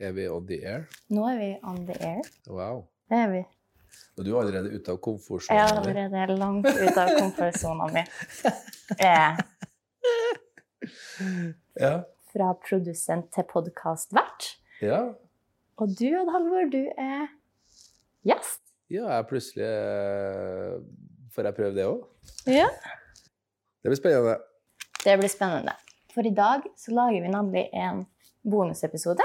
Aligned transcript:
Er 0.00 0.12
vi 0.12 0.28
on 0.28 0.46
the 0.46 0.58
air? 0.66 0.86
Nå 1.12 1.24
er 1.28 1.38
vi 1.38 1.50
on 1.62 1.82
the 1.86 1.96
air. 2.00 2.22
Wow. 2.48 2.84
Det 3.10 3.18
er 3.18 3.30
vi. 3.32 3.42
Og 4.18 4.24
du 4.24 4.30
er 4.34 4.40
allerede 4.40 4.72
ute 4.72 4.92
av 4.92 4.98
Jeg 5.48 5.58
er 5.58 5.74
allerede 5.78 6.36
langt 6.38 6.66
ute 6.68 7.02
av 7.02 7.10
komfortsona 7.18 7.88
mi. 7.92 8.04
Eh, 8.98 9.42
Ja. 11.80 12.02
Fra 12.32 12.54
produsent 12.68 13.28
til 13.34 13.44
podkastvert. 13.48 14.56
ja. 14.82 15.12
Og 15.80 15.88
du, 15.98 16.04
Odd 16.20 16.28
Halvor, 16.30 16.66
du 16.70 16.82
er 17.00 17.28
gjest. 18.28 18.60
Ja, 18.92 19.06
jeg 19.16 19.26
plutselig 19.30 19.64
eh, 19.64 20.74
Får 21.32 21.48
jeg 21.48 21.56
prøve 21.56 21.72
det 21.74 21.86
òg? 21.88 22.02
Ja. 22.46 22.66
Det 23.82 23.88
blir 23.90 23.98
spennende. 23.98 24.34
Det 25.02 25.14
blir 25.18 25.32
spennende. 25.32 25.72
For 26.12 26.28
i 26.28 26.34
dag 26.36 26.66
så 26.78 26.92
lager 26.94 27.24
vi 27.24 27.32
nemlig 27.32 27.64
en 27.72 28.04
bonusepisode. 28.44 29.24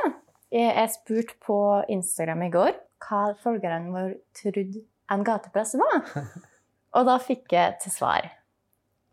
Jeg 0.54 0.92
spurte 0.94 1.36
på 1.44 1.58
Instagram 1.92 2.46
i 2.46 2.52
går 2.54 2.76
hva 3.04 3.24
følgerne 3.42 3.92
våre 3.92 4.14
trodde 4.38 4.84
en 5.12 5.26
gatepress 5.28 5.76
var. 5.80 6.06
Og 6.96 7.08
da 7.08 7.18
fikk 7.22 7.52
jeg 7.54 7.76
til 7.84 7.94
svar 7.94 8.30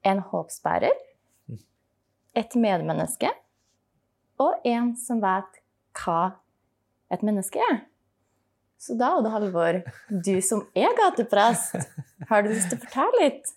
en 0.05 0.21
håpsbærer, 0.31 0.95
et 2.35 2.55
medmenneske 2.59 3.31
og 4.43 4.65
en 4.67 4.91
som 4.99 5.21
vet 5.23 5.61
hva 6.01 6.35
et 7.15 7.23
menneske 7.23 7.63
er. 7.63 7.85
Så 8.81 8.97
da, 8.99 9.15
Odd 9.17 9.31
Halvor, 9.33 9.79
du 10.11 10.35
som 10.45 10.65
er 10.77 10.93
gateprest, 10.99 11.79
har 12.29 12.45
du 12.45 12.51
lyst 12.51 12.73
til 12.73 12.81
å 12.81 12.85
fortelle 12.85 13.23
litt? 13.23 13.53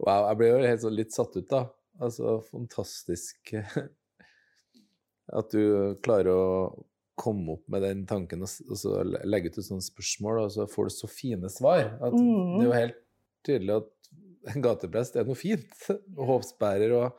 Wow, 0.00 0.26
jeg 0.30 0.38
ble 0.40 0.48
jo 0.48 0.62
helt 0.64 0.82
sånn 0.82 0.96
litt 0.96 1.14
satt 1.14 1.36
ut, 1.36 1.46
da. 1.50 1.66
Altså, 2.00 2.38
fantastisk 2.48 3.52
at 5.38 5.52
du 5.52 5.98
klarer 6.02 6.32
å 6.32 6.46
komme 7.18 7.56
opp 7.56 7.64
med 7.68 7.82
den 7.82 8.04
tanken 8.08 8.42
og 8.46 8.48
og 8.70 8.76
så 8.80 9.00
legge 9.28 9.50
ut 9.50 9.58
et 9.58 9.66
sånt 9.66 9.84
spørsmål, 9.84 10.44
og 10.46 10.52
så 10.54 10.66
får 10.70 10.88
du 10.88 10.94
så 10.94 11.08
fine 11.10 11.50
svar. 11.52 11.96
At 12.00 12.12
Mm. 12.14 12.58
Det 12.58 12.62
er 12.62 12.68
jo 12.68 12.76
helt 12.78 13.00
tydelig 13.44 13.74
at 13.80 14.54
en 14.54 14.62
gateprest 14.68 15.16
er 15.16 15.24
noe 15.28 15.36
fint. 15.36 15.66
Og 16.16 16.26
håpsbærer 16.34 16.94
og 17.00 17.12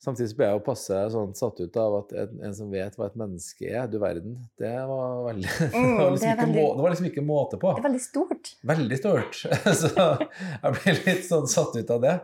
Samtidig 0.00 0.30
så 0.30 0.36
ble 0.38 0.46
jeg 0.48 0.56
jo 0.56 0.60
passe 0.64 0.98
sånn 1.12 1.34
satt 1.36 1.58
ut 1.60 1.74
av 1.76 1.94
at 1.98 2.12
en, 2.22 2.38
en 2.48 2.54
som 2.56 2.70
vet 2.72 2.94
hva 2.96 3.10
et 3.10 3.16
menneske 3.20 3.66
er, 3.68 3.82
du 3.92 3.98
verden, 4.00 4.38
det 4.56 4.70
var 4.88 5.18
veldig 5.26 5.50
det, 5.58 5.66
var 5.74 5.76
Mm, 5.76 6.14
liksom 6.14 6.30
det 6.30 6.36
veldig- 6.40 6.54
må, 6.56 6.62
det 6.78 6.84
var 6.86 6.94
liksom 6.94 7.08
ikke 7.10 7.24
måte 7.28 7.58
på. 7.60 7.72
Det 7.76 7.82
er 7.82 7.88
veldig 7.90 8.00
stort. 8.06 8.52
Veldig 8.70 8.96
stort. 9.02 9.42
Så 9.82 9.90
jeg 9.92 10.72
ble 10.78 10.94
litt 11.04 11.26
sånn 11.28 11.50
satt 11.52 11.76
ut 11.76 11.92
av 11.92 12.00
det. 12.06 12.14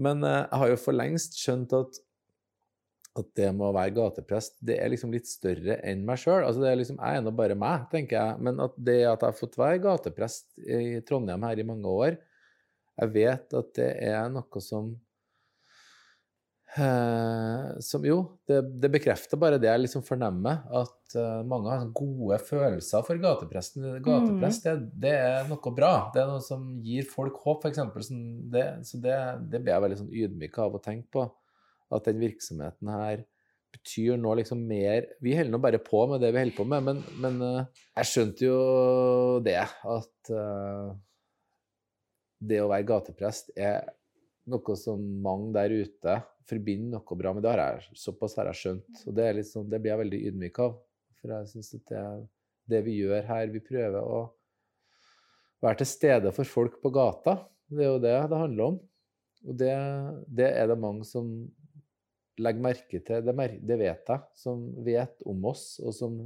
Men 0.00 0.24
eh, 0.24 0.38
jeg 0.46 0.62
har 0.62 0.72
jo 0.72 0.78
for 0.86 0.96
lengst 0.96 1.36
skjønt 1.36 1.76
at, 1.76 2.00
at 3.22 3.32
det 3.38 3.48
med 3.54 3.66
å 3.68 3.74
være 3.76 3.94
gateprest, 3.96 4.58
det 4.68 4.78
er 4.82 4.92
liksom 4.92 5.14
litt 5.14 5.28
større 5.30 5.78
enn 5.86 6.04
meg 6.06 6.20
sjøl. 6.22 6.42
Altså 6.42 6.62
det 6.62 6.70
er 6.70 6.80
liksom, 6.80 7.00
jeg 7.00 7.20
er 7.20 7.24
nå 7.24 7.32
bare 7.36 7.56
meg, 7.58 7.88
tenker 7.92 8.18
jeg. 8.18 8.44
Men 8.46 8.62
at 8.66 8.76
det 8.76 9.00
at 9.04 9.24
jeg 9.24 9.30
har 9.30 9.40
fått 9.40 9.58
være 9.60 9.82
gateprest 9.84 10.52
i 10.62 11.00
Trondheim 11.08 11.46
her 11.48 11.62
i 11.62 11.66
mange 11.68 11.96
år, 12.06 12.20
jeg 12.96 13.12
vet 13.12 13.58
at 13.58 13.74
det 13.76 13.90
er 14.08 14.30
noe 14.32 14.62
som 14.64 14.94
Eh, 16.76 17.68
som 17.80 18.02
jo, 18.04 18.16
det, 18.44 18.58
det 18.82 18.90
bekrefter 18.92 19.38
bare 19.40 19.56
det 19.60 19.70
jeg 19.70 19.80
liksom 19.80 20.02
fornemmer, 20.04 20.58
at 20.76 21.14
eh, 21.16 21.38
mange 21.48 21.72
har 21.72 21.86
gode 21.96 22.36
følelser 22.44 23.04
for 23.06 23.20
gatepresten. 23.22 23.86
Gateprest, 24.04 24.66
det, 24.66 24.74
det 25.06 25.14
er 25.16 25.48
noe 25.48 25.72
bra. 25.76 25.94
Det 26.12 26.20
er 26.20 26.28
noe 26.28 26.44
som 26.44 26.66
gir 26.84 27.08
folk 27.08 27.40
håp, 27.46 27.64
f.eks. 27.64 27.80
Sånn, 28.10 28.26
det, 28.52 28.66
så 28.84 29.00
det, 29.00 29.16
det 29.48 29.62
blir 29.62 29.72
jeg 29.72 29.86
veldig 29.86 30.00
sånn 30.02 30.14
ydmyk 30.24 30.60
av 30.66 30.76
å 30.76 30.82
tenke 30.84 31.08
på. 31.16 31.26
At 31.94 32.08
den 32.08 32.18
virksomheten 32.22 32.90
her 32.90 33.24
betyr 33.76 34.16
nå 34.18 34.32
liksom 34.38 34.62
mer 34.66 35.04
Vi 35.22 35.34
holder 35.36 35.52
nå 35.52 35.60
bare 35.62 35.80
på 35.82 36.04
med 36.10 36.22
det 36.24 36.32
vi 36.34 36.42
holder 36.42 36.56
på 36.56 36.66
med, 36.68 36.86
men, 36.86 37.02
men 37.22 37.42
eh, 37.44 37.82
jeg 38.00 38.10
skjønte 38.12 38.46
jo 38.46 38.60
det, 39.44 39.60
at 39.66 40.32
eh, 40.32 40.88
det 42.46 42.62
å 42.62 42.70
være 42.70 42.88
gateprest 42.88 43.52
er 43.56 43.86
noe 44.50 44.76
som 44.78 45.02
mange 45.22 45.52
der 45.56 45.74
ute 45.74 46.16
forbinder 46.46 47.00
noe 47.00 47.18
bra 47.18 47.32
med. 47.34 47.42
Det 47.42 47.52
har 47.52 47.62
jeg, 47.64 47.98
såpass 47.98 48.36
har 48.38 48.50
jeg 48.52 48.60
skjønt. 48.60 49.02
Og 49.08 49.16
det, 49.16 49.28
sånn, 49.48 49.68
det 49.70 49.80
blir 49.82 49.92
jeg 49.92 50.02
veldig 50.04 50.20
ydmyk 50.30 50.60
av. 50.62 50.76
For 51.18 51.34
jeg 51.34 51.50
syns 51.50 51.72
at 51.78 51.90
det, 51.90 52.02
det 52.70 52.82
vi 52.86 52.98
gjør 53.00 53.24
her 53.26 53.50
Vi 53.50 53.62
prøver 53.64 53.98
å 54.04 54.20
være 55.64 55.80
til 55.80 55.90
stede 55.90 56.32
for 56.36 56.48
folk 56.48 56.78
på 56.82 56.92
gata. 56.94 57.40
Det 57.66 57.82
er 57.82 57.90
jo 57.90 58.02
det 58.02 58.14
det 58.30 58.42
handler 58.44 58.70
om. 58.70 58.78
Og 59.46 59.58
det, 59.58 59.74
det 60.38 60.50
er 60.52 60.70
det 60.70 60.78
mange 60.80 61.06
som 61.08 61.32
legger 62.42 62.64
merke 62.66 63.00
til. 63.00 63.24
Det, 63.24 63.34
det 63.66 63.78
vet 63.80 64.12
jeg. 64.12 64.20
Som 64.36 64.68
vet 64.84 65.24
om 65.28 65.44
oss, 65.52 65.66
og 65.82 65.94
som 65.96 66.20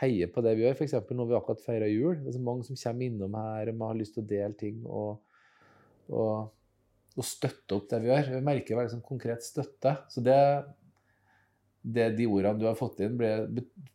heier 0.00 0.28
på 0.32 0.42
det 0.44 0.56
vi 0.56 0.66
gjør. 0.66 0.76
F.eks. 0.76 0.96
når 1.10 1.30
vi 1.30 1.38
akkurat 1.38 1.64
feira 1.64 1.88
jul. 1.88 2.18
Det 2.20 2.32
er 2.32 2.38
så 2.38 2.44
mange 2.44 2.66
som 2.68 2.78
kommer 2.80 3.08
innom 3.08 3.36
her 3.40 3.72
og 3.72 3.86
har 3.88 3.98
lyst 4.00 4.16
til 4.16 4.24
å 4.24 4.30
dele 4.34 4.60
ting. 4.60 4.84
og, 4.86 5.22
og 6.12 6.52
og 7.16 7.24
støtte 7.24 7.76
opp 7.76 7.86
det 7.88 8.02
vi 8.04 8.10
gjør. 8.10 8.26
Vi 8.34 8.44
merker 8.44 8.76
veldig 8.76 8.92
sånn 8.92 9.06
konkret 9.06 9.44
støtte. 9.44 9.94
Så 10.12 10.20
det, 10.20 10.36
det 11.80 12.10
de 12.18 12.26
ordene 12.28 12.60
du 12.60 12.66
har 12.68 12.76
fått 12.76 13.00
inn, 13.04 13.16
blir 13.16 13.46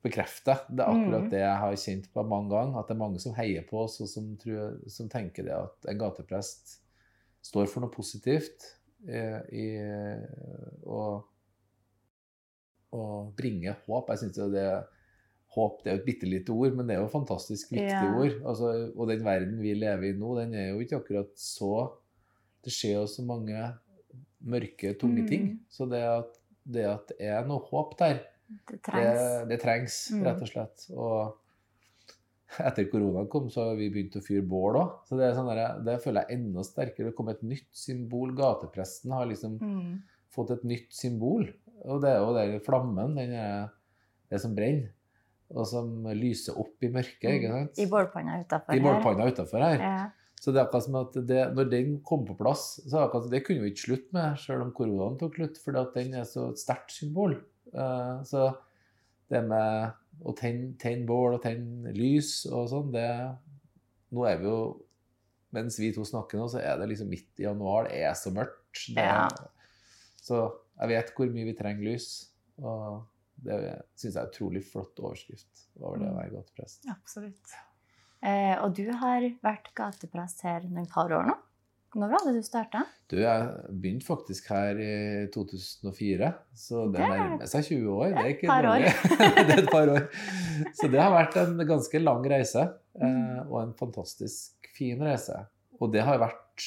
bekreftet. 0.01 0.65
Det 0.69 0.81
er 0.81 0.89
akkurat 0.89 1.27
Mm. 1.27 1.29
det 1.29 1.43
jeg 1.43 1.59
har 1.63 1.75
kjent 1.83 2.07
på 2.13 2.23
mange 2.25 2.49
ganger. 2.49 2.79
At 2.79 2.89
det 2.89 2.95
er 2.95 3.03
mange 3.03 3.21
som 3.21 3.35
heier 3.37 3.67
på 3.69 3.83
oss, 3.83 3.99
og 4.01 4.09
som, 4.09 4.31
tror, 4.41 4.79
som 4.89 5.09
tenker 5.09 5.45
det 5.45 5.53
at 5.53 5.85
en 5.93 6.01
gateprest 6.01 6.79
står 7.45 7.69
for 7.69 7.81
noe 7.85 7.93
positivt 7.93 8.65
i, 9.07 9.21
i 9.57 9.65
å, 10.85 11.01
å 12.95 13.03
bringe 13.37 13.75
håp. 13.87 14.09
Jeg 14.13 14.25
synes 14.25 14.41
jo 14.41 14.49
det 14.53 14.65
Håp 15.51 15.81
det 15.83 15.89
er 15.91 15.95
jo 15.97 15.99
et 15.99 16.05
bitte 16.07 16.27
lite 16.31 16.53
ord, 16.55 16.75
men 16.77 16.87
det 16.87 16.93
er 16.95 17.01
jo 17.01 17.07
et 17.09 17.11
fantastisk 17.11 17.73
viktig 17.73 18.05
Ja. 18.07 18.11
ord. 18.15 18.35
Altså, 18.47 18.67
og 18.95 19.09
den 19.09 19.19
verden 19.25 19.57
vi 19.59 19.73
lever 19.75 20.05
i 20.07 20.11
nå, 20.15 20.29
den 20.37 20.53
er 20.55 20.69
jo 20.69 20.77
ikke 20.79 21.01
akkurat 21.01 21.33
så 21.35 21.91
Det 22.63 22.71
skjer 22.71 22.93
jo 23.01 23.07
så 23.09 23.23
mange 23.25 23.57
mørke, 24.45 24.93
tunge 25.01 25.23
Mm. 25.23 25.27
ting. 25.27 25.59
Så 25.67 25.89
det 25.89 25.99
at, 26.07 26.37
det 26.63 26.85
at 26.85 27.07
det 27.09 27.17
er 27.27 27.43
noe 27.49 27.59
håp 27.67 27.97
der, 27.99 28.21
Det 28.47 28.77
det, 28.77 28.81
trengs. 28.85 29.47
det 29.49 29.59
trengs, 29.59 29.95
Mm. 30.13 30.23
rett 30.23 30.41
og 30.41 30.47
slett. 30.47 30.85
Og 30.95 31.37
etter 32.59 32.87
koronaen 32.91 33.29
kom, 33.31 33.49
så 33.49 33.69
har 33.69 33.75
vi 33.79 33.89
begynt 33.93 34.17
å 34.19 34.23
fyre 34.25 34.43
bål 34.43 34.79
òg. 34.81 34.93
Så 35.07 35.17
det, 35.19 35.27
er 35.29 35.35
sånn 35.37 35.49
der, 35.51 35.81
det 35.87 35.99
føler 36.03 36.25
jeg 36.25 36.39
enda 36.39 36.63
sterkere. 36.67 37.11
Det 37.11 37.17
kom 37.17 37.29
et 37.31 37.43
nytt 37.47 37.69
symbol. 37.77 38.33
Gatepresten 38.37 39.13
har 39.15 39.29
liksom 39.29 39.59
Mm. 39.61 40.01
fått 40.31 40.51
et 40.51 40.63
nytt 40.63 40.91
symbol. 40.95 41.47
Og 41.85 42.01
det 42.03 42.09
er 42.11 42.19
jo 42.19 42.33
den 42.35 42.59
flammen, 42.65 43.15
den 43.15 43.33
er, 43.33 43.69
det 44.29 44.41
som 44.41 44.55
brenner. 44.55 44.91
Og 45.51 45.67
som 45.67 46.05
lyser 46.15 46.55
opp 46.59 46.83
i 46.83 46.87
mørket, 46.87 47.27
ikke 47.27 47.51
sant? 47.51 47.75
Mm. 47.75 47.83
I 47.83 47.89
bålpanna 47.91 48.39
utafor 48.45 48.75
I 48.75 48.79
bålpanna 48.79 49.25
utafor 49.31 49.59
her. 49.65 49.79
Ja. 49.83 50.09
Så 50.41 50.51
det 50.51 50.61
er 50.61 50.65
akkurat 50.65 50.85
som 50.85 50.95
at 50.95 51.17
det, 51.27 51.41
når 51.53 51.69
den 51.69 51.89
kom 52.07 52.23
på 52.25 52.33
plass, 52.39 52.79
så 52.89 53.03
akkurat, 53.03 53.29
det 53.29 53.43
kunne 53.45 53.61
vi 53.61 53.73
ikke 53.73 53.83
slutte 53.85 54.15
med, 54.15 54.39
selv 54.41 54.63
om 54.63 54.71
koronaen 54.73 55.19
tok 55.19 55.35
slutt, 55.37 55.59
at 55.75 55.93
den 55.93 56.15
er 56.17 56.23
så 56.25 56.47
et 56.49 56.61
sterkt 56.61 56.95
symbol. 56.95 57.35
Uh, 57.75 58.23
så 58.25 58.47
det 59.29 59.43
med 59.47 59.91
å 60.21 60.33
tenne, 60.37 61.05
bål 61.07 61.37
og 61.37 61.43
tenne 61.43 61.93
lys 61.95 62.45
og 62.51 62.69
sånn, 62.71 62.91
det 62.93 63.07
Nå 64.11 64.25
er 64.27 64.41
vi 64.41 64.49
jo 64.49 64.61
Mens 65.55 65.77
vi 65.79 65.89
to 65.95 66.03
snakker 66.07 66.39
nå, 66.39 66.45
så 66.51 66.61
er 66.63 66.77
det 66.79 66.85
liksom 66.87 67.09
midt 67.11 67.39
i 67.41 67.43
januar. 67.43 67.89
Det 67.89 67.97
er 68.07 68.13
så 68.15 68.31
mørkt. 68.31 68.85
Det, 68.95 69.03
Ja. 69.03 69.25
Så 70.23 70.37
jeg 70.79 70.91
vet 70.93 71.09
hvor 71.17 71.33
mye 71.33 71.47
vi 71.49 71.55
trenger 71.57 71.83
lys. 71.89 72.05
Og 72.61 73.01
det 73.43 73.57
syns 73.99 74.15
jeg 74.15 74.21
er 74.21 74.29
utrolig 74.29 74.61
flott 74.63 75.01
overskrift 75.01 75.65
over 75.81 75.99
det 75.99 76.07
å 76.07 76.15
være 76.15 76.33
gateprest. 76.37 76.87
Absolutt. 76.93 77.55
Eh, 78.21 78.55
og 78.61 78.75
du 78.77 78.85
har 79.01 79.25
vært 79.43 79.71
gateprest 79.75 80.45
her 80.45 80.67
noen 80.69 80.87
par 80.87 81.11
år 81.17 81.27
nå. 81.31 81.35
Når 81.95 82.11
var 82.13 82.23
det 82.23 82.33
du 82.37 82.43
starta? 82.45 82.85
Du, 83.11 83.17
jeg 83.19 83.47
begynte 83.81 84.05
faktisk 84.07 84.45
her 84.53 84.77
i 84.79 84.91
2004, 85.33 86.29
så 86.55 86.85
det 86.93 87.01
er 87.03 87.11
nærmer 87.11 87.49
seg 87.51 87.65
20 87.67 87.89
år. 87.91 88.13
Det 88.15 88.21
er 88.21 88.29
ikke 88.35 88.47
par 88.47 88.67
år. 88.69 88.85
det 89.49 89.55
er 89.57 89.63
et 89.65 89.71
par 89.73 89.91
år. 89.91 90.05
Så 90.79 90.87
det 90.93 91.01
har 91.03 91.11
vært 91.11 91.35
en 91.41 91.59
ganske 91.67 92.01
lang 92.03 92.23
reise, 92.31 92.63
eh, 92.95 93.07
Mm. 93.11 93.51
og 93.51 93.57
en 93.65 93.73
fantastisk 93.79 94.71
fin 94.77 94.99
reise. 95.03 95.35
Og 95.81 95.91
det 95.91 96.03
har 96.07 96.19
vært, 96.21 96.63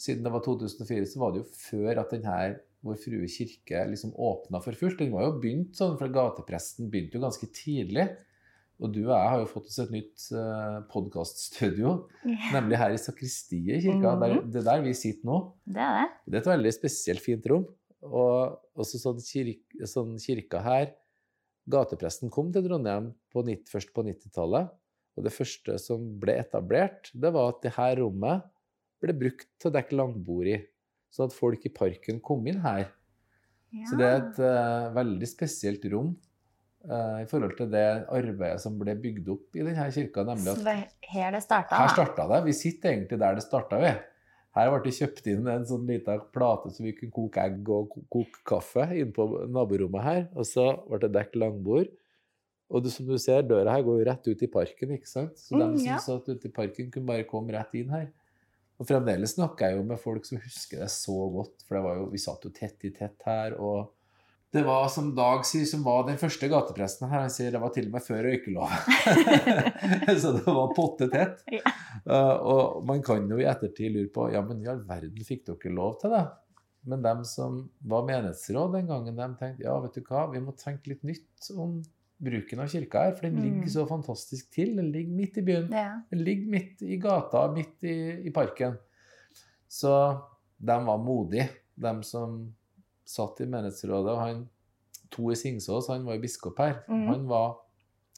siden 0.00 0.24
det 0.24 0.32
var 0.32 0.40
2004, 0.44 1.06
så 1.12 1.20
var 1.20 1.32
det 1.34 1.42
jo 1.42 1.48
før 1.68 2.00
at 2.04 2.12
denne 2.16 2.36
Vår 2.82 2.96
Frue 2.98 3.28
kirke 3.30 3.84
liksom 3.92 4.10
åpna 4.18 4.58
for 4.64 4.74
fullt. 4.74 4.98
Den 4.98 5.12
var 5.14 5.22
jo 5.28 5.36
begynt 5.38 5.76
sånn, 5.78 5.94
for 6.00 6.10
gatepresten 6.10 6.88
begynte 6.90 7.14
jo 7.14 7.22
ganske 7.22 7.46
tidlig. 7.54 8.08
Og 8.80 8.90
du 8.90 9.02
og 9.04 9.12
jeg 9.12 9.28
har 9.30 9.42
jo 9.42 9.50
fått 9.50 9.68
oss 9.70 9.78
et 9.82 9.92
nytt 9.94 10.24
uh, 10.34 10.80
podkaststudio, 10.90 11.92
nemlig 12.54 12.80
her 12.80 12.94
i 12.94 12.98
sakristiet 12.98 13.76
i 13.76 13.82
kirka. 13.84 14.14
Mhm. 14.16 14.22
Der, 14.22 14.34
det 14.48 14.60
er 14.62 14.66
der 14.70 14.82
vi 14.86 14.94
sitter 14.98 15.28
nå. 15.28 15.38
Det 15.66 15.84
er 15.84 16.00
det. 16.00 16.08
Det 16.26 16.38
er 16.38 16.44
et 16.44 16.50
veldig 16.54 16.72
spesielt 16.74 17.22
fint 17.22 17.46
rom. 17.52 17.68
Og 18.02 18.80
også 18.82 18.98
sånn, 18.98 19.20
kirk, 19.22 19.62
sånn 19.86 20.16
kirka 20.18 20.64
her 20.64 20.90
Gatepresten 21.70 22.30
kom 22.34 22.48
til 22.50 22.64
Trondheim 22.66 23.12
på 23.30 23.44
90, 23.46 23.68
først 23.70 23.92
på 23.94 24.02
90-tallet. 24.02 24.72
Og 25.14 25.26
det 25.26 25.34
første 25.34 25.76
som 25.78 26.08
ble 26.20 26.34
etablert, 26.40 27.12
det 27.14 27.30
var 27.34 27.52
at 27.52 27.60
det 27.62 27.74
her 27.76 28.00
rommet 28.00 28.48
ble 29.02 29.14
brukt 29.18 29.48
til 29.60 29.70
å 29.70 29.74
dekke 29.76 29.98
langbord 29.98 30.50
i. 30.50 30.56
Sånn 31.12 31.28
at 31.28 31.36
folk 31.36 31.62
i 31.68 31.72
parken 31.74 32.18
kom 32.24 32.46
inn 32.48 32.62
her. 32.64 32.88
Ja. 33.72 33.86
Så 33.88 33.98
det 34.00 34.08
er 34.08 34.18
et 34.20 34.40
uh, 34.42 34.90
veldig 34.96 35.28
spesielt 35.28 35.84
rom. 35.92 36.14
Eh, 36.84 37.18
i 37.22 37.26
forhold 37.30 37.56
til 37.58 37.68
det 37.72 37.84
arbeidet 38.12 38.60
som 38.62 38.78
ble 38.80 38.94
bygd 38.98 39.28
opp 39.34 39.58
i 39.58 39.64
denne 39.66 39.88
kirka. 39.94 40.24
nemlig 40.28 40.52
at 40.54 40.96
her 41.12 41.32
det 41.36 41.42
starta? 41.44 41.78
her 41.82 41.92
starta 41.94 42.28
det. 42.32 42.40
Vi 42.48 42.52
sitter 42.56 42.92
egentlig 42.94 43.18
der 43.22 43.34
det 43.38 43.44
starta, 43.46 43.78
vi. 43.82 43.92
Her 44.52 44.68
ble 44.68 44.82
det 44.84 44.92
kjøpt 44.98 45.26
inn 45.32 45.46
en 45.48 45.64
sånn 45.64 45.86
liten 45.88 46.20
plate 46.34 46.70
så 46.74 46.82
vi 46.84 46.92
kunne 46.92 47.14
koke 47.16 47.40
egg 47.40 47.68
og 47.72 47.94
koke 48.12 48.42
kaffe 48.44 48.84
inne 48.92 49.14
på 49.16 49.26
naborommet 49.48 50.04
her. 50.04 50.24
Og 50.36 50.44
så 50.48 50.66
ble 50.88 50.98
det 51.06 51.12
dekket 51.14 51.38
langbord. 51.40 51.88
Og 52.72 52.82
du, 52.84 52.88
som 52.92 53.06
du 53.08 53.18
ser, 53.20 53.42
døra 53.44 53.74
her 53.76 53.82
går 53.84 53.98
jo 54.00 54.04
rett 54.08 54.28
ut 54.28 54.42
i 54.44 54.48
parken, 54.48 54.92
ikke 54.96 55.08
sant? 55.08 55.36
Så 55.36 55.56
de 55.56 55.64
Mm, 55.64 55.76
som 55.78 55.86
ja. 55.86 55.98
satt 56.00 56.28
ute 56.28 56.48
i 56.48 56.52
parken, 56.52 56.90
kunne 56.90 57.06
bare 57.08 57.24
komme 57.28 57.52
rett 57.52 57.74
inn 57.76 57.90
her. 57.92 58.06
Og 58.80 58.86
fremdeles 58.88 59.34
snakker 59.36 59.68
jeg 59.68 59.76
jo 59.76 59.82
med 59.84 60.00
folk 60.00 60.24
som 60.26 60.38
husker 60.40 60.80
det 60.80 60.88
så 60.90 61.16
godt, 61.30 61.64
for 61.68 61.76
det 61.76 61.82
var 61.84 61.96
jo, 62.00 62.06
vi 62.10 62.18
satt 62.18 62.44
jo 62.44 62.50
tett 62.50 62.84
i 62.88 62.90
tett 62.90 63.20
her. 63.28 63.56
og 63.60 63.92
det 64.52 64.62
var 64.66 64.88
som 64.92 65.14
Dag 65.16 65.46
sier, 65.48 65.64
som 65.64 65.80
var 65.86 66.02
den 66.06 66.18
første 66.20 66.48
gatepresten 66.52 67.08
her. 67.08 67.22
Han 67.24 67.32
sier 67.32 67.54
det 67.54 67.60
var 67.62 67.72
til 67.72 67.86
og 67.88 67.94
med 67.94 68.04
før 68.04 68.20
røykeloven. 68.26 68.76
så 70.22 70.34
det 70.36 70.44
var 70.46 70.74
potte 70.76 71.08
tett. 71.12 71.40
Ja. 71.52 71.72
Uh, 72.04 72.36
og 72.52 72.84
man 72.88 73.00
kan 73.04 73.24
jo 73.30 73.38
i 73.40 73.46
ettertid 73.48 73.94
lure 73.94 74.10
på 74.12 74.28
ja, 74.34 74.42
men 74.44 74.60
i 74.64 74.68
all 74.68 74.82
verden 74.88 75.24
fikk 75.24 75.46
dere 75.48 75.72
lov 75.76 75.96
til 76.02 76.12
det? 76.12 76.22
Men 76.90 77.02
dem 77.04 77.24
som 77.28 77.58
var 77.86 78.04
menighetsråd 78.08 78.72
den 78.76 78.88
gangen, 78.90 79.16
de 79.16 79.26
tenkte 79.40 79.64
ja, 79.64 79.74
vet 79.84 79.96
du 79.96 80.04
hva, 80.08 80.24
vi 80.32 80.40
må 80.42 80.54
tenke 80.58 80.90
litt 80.92 81.04
nytt 81.06 81.50
om 81.54 81.76
bruken 82.22 82.60
av 82.62 82.70
kirka 82.70 83.06
her, 83.06 83.14
for 83.18 83.26
den 83.26 83.38
Mm. 83.40 83.42
ligger 83.46 83.70
så 83.78 83.84
fantastisk 83.88 84.50
til. 84.54 84.76
Den 84.78 84.92
ligger 84.94 85.14
midt 85.16 85.38
i 85.40 85.42
byen. 85.46 85.68
Ja. 85.74 86.00
Den 86.10 86.24
ligger 86.26 86.50
midt 86.52 86.82
i 86.86 86.98
gata, 87.02 87.46
midt 87.54 87.82
i, 87.88 87.96
i 88.28 88.30
parken. 88.34 88.76
Så 89.66 89.90
de 90.58 90.76
var 90.86 90.98
modige, 91.02 91.48
de 91.74 91.92
som 92.06 92.42
satt 93.12 93.40
i 93.44 93.48
menighetsrådet. 93.52 94.12
Og 94.16 94.20
han, 94.24 94.42
Tore 95.12 95.36
Singsås, 95.36 95.90
han 95.92 96.06
var 96.08 96.16
jo 96.16 96.24
biskop 96.24 96.58
her. 96.62 96.78
mm. 96.88 97.06
Han 97.10 97.26
var 97.30 97.58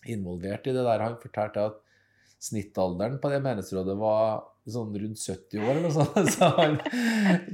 involvert 0.06 0.67
i 0.70 0.75
det 0.76 0.85
der. 0.87 1.02
Han 1.02 1.17
fortalte 1.23 1.69
at 1.70 1.81
snittalderen 2.44 3.19
på 3.23 3.31
det 3.32 3.41
menighetsrådet 3.44 3.94
var 3.99 4.43
sånn 4.69 4.93
rundt 4.96 5.20
70 5.20 5.61
år, 5.61 5.70
eller 5.75 5.87
noe 5.87 5.94
sånt. 5.96 6.29
Så 6.37 6.49
han 6.58 6.79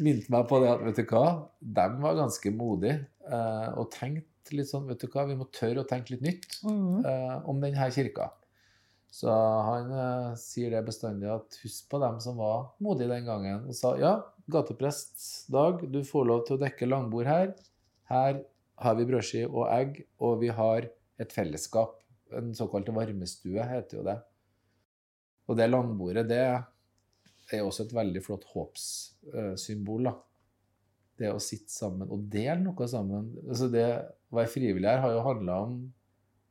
minte 0.03 0.31
meg 0.35 0.49
på 0.51 0.61
det 0.63 0.73
at 0.73 0.83
vet 0.87 1.01
du 1.01 1.05
hva, 1.15 1.25
de 1.61 1.87
var 2.03 2.19
ganske 2.19 2.53
modige 2.55 2.99
eh, 3.27 3.71
og 3.79 3.89
tenkte 3.95 4.27
litt 4.57 4.71
sånn 4.71 4.87
Vet 4.91 5.03
du 5.05 5.09
hva, 5.13 5.25
vi 5.29 5.37
må 5.39 5.47
tørre 5.55 5.85
å 5.85 5.89
tenke 5.89 6.15
litt 6.17 6.25
nytt 6.27 6.61
Mm. 6.67 7.05
eh, 7.07 7.37
om 7.49 7.61
denne 7.63 7.87
kirka. 7.95 8.29
Så 9.11 9.31
han 9.31 9.91
eh, 9.91 10.33
sier 10.39 10.71
det 10.75 10.85
bestandig 10.87 11.31
at 11.33 11.57
husk 11.65 11.87
på 11.91 11.99
dem 12.03 12.19
som 12.23 12.37
var 12.39 12.69
modige 12.83 13.11
den 13.11 13.27
gangen. 13.27 13.65
Og 13.71 13.75
sa 13.79 13.95
ja, 13.99 14.13
gateprest 14.53 15.51
Dag, 15.53 15.83
du 15.91 16.01
får 16.07 16.27
lov 16.29 16.47
til 16.47 16.57
å 16.57 16.63
dekke 16.63 16.89
langbord 16.89 17.29
her. 17.29 17.53
Her 18.11 18.41
har 18.81 18.97
vi 18.99 19.07
brødskive 19.09 19.51
og 19.53 19.69
egg, 19.71 20.03
og 20.23 20.41
vi 20.43 20.51
har 20.55 20.89
et 21.21 21.35
fellesskap. 21.35 21.99
En 22.37 22.53
såkalt 22.57 22.89
varmestue 22.95 23.65
heter 23.67 24.01
jo 24.01 24.07
det. 24.07 24.17
Og 25.51 25.59
det 25.59 25.71
langbordet, 25.71 26.27
det 26.31 26.43
er 26.47 27.65
også 27.65 27.89
et 27.89 27.95
veldig 27.97 28.23
flott 28.25 28.47
håpssymbol, 28.53 30.11
da. 30.11 30.17
Det 31.21 31.33
å 31.35 31.41
sitte 31.43 31.73
sammen 31.75 32.09
og 32.09 32.29
dele 32.33 32.63
noe 32.63 32.87
sammen. 32.89 33.33
Altså 33.45 33.69
det 33.73 33.89
å 34.31 34.39
være 34.39 34.53
frivillig 34.53 34.89
her 34.89 35.03
har 35.03 35.13
jo 35.13 35.25
handla 35.27 35.57
om 35.67 35.81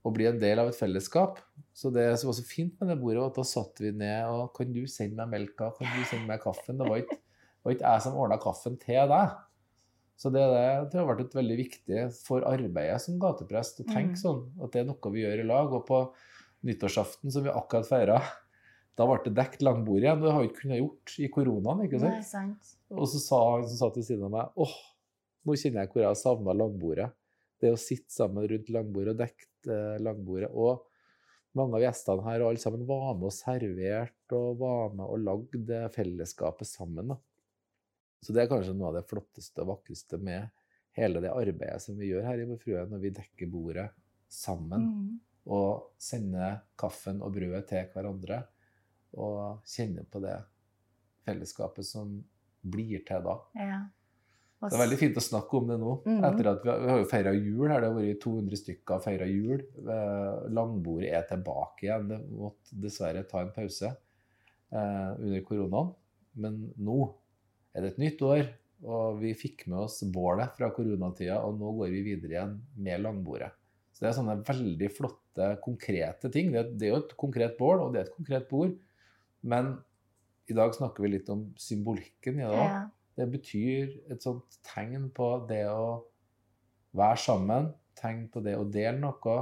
å 0.05 0.11
bli 0.15 0.27
en 0.29 0.39
del 0.39 0.61
av 0.61 0.69
et 0.69 0.77
fellesskap. 0.77 1.39
Så 1.75 1.89
det 1.93 2.05
som 2.19 2.29
var 2.29 2.37
så 2.37 2.45
fint 2.45 2.75
med 2.79 2.91
det 2.91 2.99
bordet, 3.01 3.21
var 3.23 3.31
at 3.31 3.39
da 3.39 3.47
satt 3.47 3.81
vi 3.81 3.91
ned 3.95 4.29
og 4.29 4.53
Kan 4.57 4.75
du 4.75 4.83
sende 4.91 5.17
meg 5.23 5.33
melka? 5.33 5.71
Kan 5.77 5.89
du 5.95 6.05
sende 6.05 6.29
meg 6.29 6.43
kaffen? 6.43 6.77
Det 6.79 6.87
var 6.87 7.01
ikke, 7.01 7.17
var 7.63 7.75
ikke 7.75 7.93
jeg 7.93 8.05
som 8.05 8.17
ordna 8.19 8.39
kaffen 8.41 8.75
til 8.81 9.11
deg. 9.11 9.37
Så 10.19 10.31
det, 10.35 10.41
det, 10.91 10.99
har 10.99 11.07
vært 11.07 11.23
et 11.23 11.37
veldig 11.37 11.55
viktig 11.61 12.01
for 12.25 12.43
arbeidet 12.47 12.99
som 13.05 13.19
gateprest 13.21 13.79
å 13.79 13.87
tenke 13.87 14.17
Mm. 14.17 14.19
sånn, 14.19 14.41
at 14.59 14.73
det 14.73 14.81
er 14.81 14.89
noe 14.89 15.11
vi 15.13 15.23
gjør 15.23 15.43
i 15.43 15.47
lag. 15.47 15.71
Og 15.71 15.85
på 15.87 15.99
nyttårsaften, 16.67 17.31
som 17.31 17.45
vi 17.45 17.53
akkurat 17.53 17.87
feira, 17.87 18.17
da 18.99 19.07
ble 19.07 19.21
det 19.23 19.35
dekt 19.37 19.63
langbord 19.63 20.03
igjen. 20.03 20.19
Det 20.19 20.33
har 20.35 20.43
vi 20.43 20.49
ikke 20.49 20.61
kunnet 20.65 20.81
gjort 20.81 21.15
i 21.23 21.29
koronaen. 21.31 21.85
ikke 21.85 22.01
sant? 22.03 22.17
Nei, 22.19 22.27
sant. 22.27 22.73
Og 22.91 23.07
så 23.07 23.21
sa 23.23 23.39
han 23.53 23.63
som 23.69 23.79
satt 23.79 24.01
ved 24.01 24.09
siden 24.09 24.27
av 24.27 24.33
meg 24.33 24.59
åh, 24.59 24.75
nå 25.47 25.55
kjenner 25.55 25.85
jeg 25.85 25.93
hvor 25.93 26.03
jeg 26.03 26.11
har 26.11 26.19
savna 26.19 26.57
langbordet. 26.57 27.07
Det 27.59 27.71
å 27.71 27.79
sitte 27.79 28.11
sammen 28.11 28.43
rundt 28.47 28.75
langbordet 28.75 29.15
og 29.15 29.23
dekke 29.23 29.79
langbordet. 30.03 30.51
Og 30.51 30.83
mange 31.55 31.79
av 31.79 31.85
gjestene 31.87 32.27
her 32.27 32.43
og 32.43 32.51
alle 32.51 32.61
sammen 32.61 32.83
var 32.89 33.15
med 33.15 33.29
og 33.31 33.35
serverte 33.35 34.35
og 34.35 34.59
var 34.59 34.93
med 34.99 35.07
og 35.07 35.23
lagde 35.23 35.81
fellesskapet 35.95 36.67
sammen. 36.67 37.15
Da. 37.15 37.21
Så 38.21 38.33
det 38.35 38.43
er 38.43 38.49
kanskje 38.51 38.73
noe 38.75 38.89
av 38.91 38.97
det 38.99 39.05
flotteste 39.09 39.61
og 39.63 39.69
vakreste 39.75 40.17
med 40.19 40.49
hele 40.97 41.21
det 41.23 41.31
arbeidet 41.31 41.79
som 41.81 41.95
vi 41.97 42.09
gjør 42.11 42.25
her 42.27 42.41
i 42.41 42.47
Vår 42.49 42.57
Frue, 42.59 42.85
når 42.89 42.99
vi 43.05 43.11
dekker 43.15 43.51
bordet 43.51 43.89
sammen 44.29 44.81
Mm. 44.89 45.19
og 45.47 45.93
sender 45.97 46.59
kaffen 46.77 47.21
og 47.25 47.31
brødet 47.33 47.67
til 47.71 47.85
hverandre. 47.93 48.41
Og 49.17 49.61
kjenner 49.65 50.03
på 50.11 50.19
det 50.21 50.35
fellesskapet 51.25 51.85
som 51.87 52.19
blir 52.61 53.01
til 53.07 53.23
da. 53.25 53.37
Ja. 53.55 53.79
Det 54.59 54.73
er 54.75 54.81
veldig 54.83 54.97
fint 54.99 55.15
å 55.17 55.23
snakke 55.23 55.55
om 55.61 55.69
det 55.71 55.77
nå. 55.79 55.93
Mm. 56.03 56.23
etter 56.27 56.47
at 56.51 56.63
Vi 56.65 56.69
har, 56.69 56.79
vi 56.83 56.89
har 56.91 56.97
jo 56.99 57.07
feira 57.07 57.31
jul 57.33 57.69
her. 57.71 57.79
Det 57.79 57.87
har 57.89 57.95
vært 57.95 58.21
200 58.25 58.57
stykker 58.59 58.95
og 58.97 59.03
feira 59.05 59.25
jul. 59.29 59.61
Eh, 59.79 60.49
Langbordet 60.51 61.13
er 61.15 61.23
tilbake 61.29 61.85
igjen. 61.87 62.09
Det 62.09 62.19
måtte 62.35 62.75
dessverre 62.83 63.23
ta 63.29 63.39
en 63.45 63.53
pause 63.55 63.87
eh, 63.87 65.11
under 65.15 65.41
koronaen. 65.47 65.93
Men 66.35 66.59
nå 66.75 66.97
er 67.73 67.85
det 67.85 67.93
et 67.93 68.01
nytt 68.01 68.21
år, 68.25 68.43
og 68.89 69.19
vi 69.19 69.33
fikk 69.37 69.65
med 69.67 69.83
oss 69.85 69.99
bålet 70.07 70.55
fra 70.57 70.69
koronatida, 70.75 71.41
og 71.43 71.57
nå 71.59 71.73
går 71.81 71.91
vi 71.93 72.03
videre 72.05 72.35
igjen 72.35 72.53
med 72.79 73.03
langbordet. 73.03 73.51
Så 73.91 74.05
det 74.05 74.11
er 74.11 74.17
sånne 74.19 74.37
veldig 74.47 74.89
flotte, 74.95 75.49
konkrete 75.63 76.31
ting. 76.31 76.53
Det, 76.53 76.63
det 76.79 76.87
er 76.87 76.93
jo 76.93 77.01
et 77.01 77.17
konkret 77.19 77.57
bål, 77.59 77.83
og 77.83 77.93
det 77.93 78.01
er 78.01 78.07
et 78.07 78.15
konkret 78.15 78.47
bord. 78.51 78.71
Men 79.43 79.73
i 80.49 80.55
dag 80.55 80.71
snakker 80.75 81.03
vi 81.03 81.13
litt 81.17 81.29
om 81.33 81.49
symbolikken 81.59 82.39
i 82.39 82.45
det 82.45 82.53
òg. 82.53 82.63
ja. 82.63 82.87
Det 83.19 83.25
betyr 83.33 83.95
et 84.13 84.23
sånt 84.23 84.61
tegn 84.63 85.09
på 85.11 85.25
det 85.49 85.65
å 85.67 86.05
være 86.95 87.19
sammen, 87.19 87.65
tegn 87.99 88.29
på 88.31 88.39
det 88.45 88.53
å 88.55 88.63
dele 88.63 88.95
noe, 89.01 89.33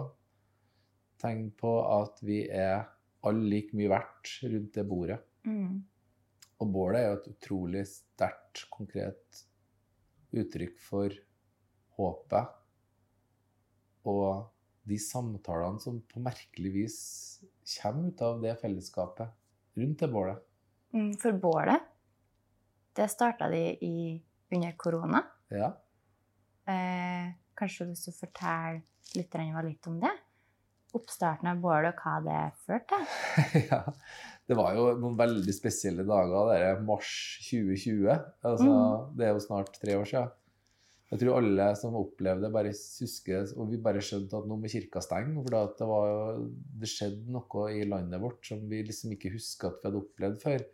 tegn 1.21 1.51
på 1.59 1.73
at 1.85 2.17
vi 2.25 2.39
er 2.49 2.87
alle 3.27 3.51
like 3.51 3.77
mye 3.77 3.91
verdt 3.91 4.33
rundt 4.49 4.73
det 4.73 4.85
bordet. 4.89 5.19
Mm. 5.45 5.83
Og 6.57 6.71
bålet 6.73 7.01
er 7.01 7.09
jo 7.11 7.17
et 7.19 7.31
utrolig 7.35 7.83
sterkt, 7.89 8.65
konkret 8.73 9.43
uttrykk 10.37 10.79
for 10.81 11.13
håpet 11.97 12.53
og 14.07 14.47
de 14.87 14.97
samtalene 15.01 15.81
som 15.83 15.99
på 16.07 16.21
merkelig 16.23 16.71
vis 16.73 16.99
kommer 17.75 18.11
ut 18.11 18.21
av 18.23 18.39
det 18.43 18.53
fellesskapet 18.61 19.33
rundt 19.77 19.99
det 19.99 20.09
bålet. 20.11 20.43
Mm. 20.95 21.11
For 21.19 21.35
bålet, 21.41 21.83
det 22.95 23.09
starta 23.11 23.49
de 23.51 23.63
i, 23.83 23.97
under 24.55 24.77
korona. 24.79 25.21
Ja. 25.51 25.73
Eh, 26.67 27.35
kanskje 27.57 27.89
hvis 27.91 28.07
du 28.07 28.15
forteller 28.15 28.81
litt, 29.15 29.35
litt 29.67 29.91
om 29.91 29.99
det? 30.01 30.13
Oppstarten 30.95 31.51
av 31.51 31.59
bålet 31.61 31.91
og 31.91 32.01
hva 32.01 32.15
det 32.23 32.41
førte 32.63 33.01
til? 33.03 33.67
ja. 33.69 33.83
Det 34.47 34.55
var 34.55 34.75
jo 34.77 34.83
noen 34.95 35.17
veldig 35.19 35.53
spesielle 35.55 36.05
dager, 36.07 36.51
det 36.53 36.57
er 36.63 36.83
mars 36.87 37.09
2020. 37.49 38.07
Altså, 38.47 38.67
mm. 38.67 39.15
Det 39.19 39.25
er 39.27 39.33
jo 39.35 39.43
snart 39.43 39.73
tre 39.81 39.97
år 39.99 40.07
siden. 40.07 40.35
Jeg 41.07 41.21
tror 41.21 41.37
alle 41.37 41.65
som 41.79 41.95
opplevde 41.95 42.43
det, 42.43 42.51
bare 42.51 42.71
husker 42.73 43.45
Og 43.55 43.69
vi 43.71 43.77
bare 43.79 44.01
skjønte 44.03 44.41
at 44.41 44.47
nå 44.49 44.57
må 44.59 44.71
kirka 44.71 44.99
stenge. 45.03 45.37
For 45.39 45.53
det, 45.55 45.87
var, 45.87 46.09
jo- 46.11 46.47
det 46.81 46.89
skjedde 46.91 47.31
noe 47.31 47.67
i 47.71 47.85
landet 47.87 48.19
vårt 48.23 48.43
som 48.49 48.65
vi 48.67 48.81
liksom 48.83 49.13
ikke 49.15 49.31
husker 49.35 49.69
at 49.69 49.79
vi 49.79 49.87
hadde 49.87 50.01
opplevd 50.01 50.41
før. 50.43 50.65